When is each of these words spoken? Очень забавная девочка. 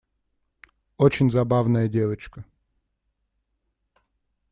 Очень 0.97 1.29
забавная 1.29 1.87
девочка. 1.87 2.43